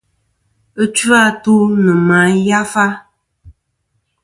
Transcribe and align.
Ɨchu-atu 0.83 1.53
nɨ̀ 1.83 1.95
màyafa. 2.07 2.85